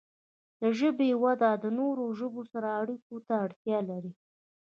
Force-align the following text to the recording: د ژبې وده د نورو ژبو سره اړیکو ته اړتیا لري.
د 0.59 0.61
ژبې 0.79 1.09
وده 1.23 1.51
د 1.63 1.65
نورو 1.79 2.03
ژبو 2.19 2.41
سره 2.51 2.67
اړیکو 2.81 3.15
ته 3.27 3.33
اړتیا 3.45 3.79
لري. 3.89 4.11